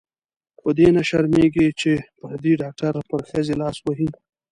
[0.59, 4.09] په دې نه شرمېږې چې پردې ډاکټر پر ښځې لاس وهي.